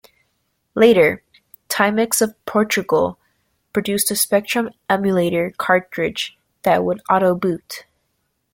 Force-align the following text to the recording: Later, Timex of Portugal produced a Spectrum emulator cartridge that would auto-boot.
Later, 0.73 1.21
Timex 1.69 2.23
of 2.23 2.33
Portugal 2.47 3.19
produced 3.71 4.09
a 4.09 4.15
Spectrum 4.15 4.71
emulator 4.89 5.53
cartridge 5.59 6.35
that 6.63 6.83
would 6.83 7.03
auto-boot. 7.07 7.85